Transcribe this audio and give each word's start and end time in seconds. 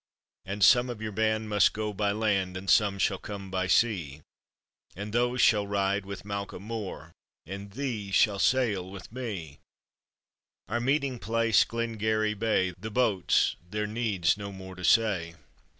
"And 0.45 0.63
some 0.63 0.89
of 0.89 0.99
your 0.99 1.11
band 1.11 1.47
must 1.47 1.73
go 1.73 1.93
by 1.93 2.11
land, 2.11 2.57
And 2.57 2.67
some 2.71 2.97
shall 2.97 3.19
come 3.19 3.51
by 3.51 3.67
sea; 3.67 4.21
And 4.95 5.13
those 5.13 5.41
shall 5.41 5.67
ride 5.67 6.07
with 6.07 6.25
Malcolm 6.25 6.63
Mor, 6.63 7.11
And 7.45 7.73
these 7.73 8.15
shall 8.15 8.39
sail 8.39 8.89
with 8.89 9.11
me; 9.11 9.59
Our 10.67 10.79
meeting 10.79 11.19
place 11.19 11.63
Glengarry 11.63 12.33
Bay: 12.33 12.73
The 12.79 12.89
boats, 12.89 13.55
there 13.63 13.85
needs 13.85 14.37
no 14.37 14.51
more 14.51 14.73
to 14.73 14.83
say." 14.83 15.35